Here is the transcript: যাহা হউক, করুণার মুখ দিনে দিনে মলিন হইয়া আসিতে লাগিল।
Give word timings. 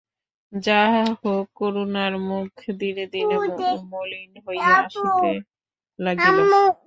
যাহা 0.53 1.03
হউক, 1.21 1.47
করুণার 1.55 2.13
মুখ 2.19 2.51
দিনে 2.79 3.05
দিনে 3.13 3.35
মলিন 3.91 4.31
হইয়া 4.45 4.71
আসিতে 4.79 5.31
লাগিল। 5.99 6.37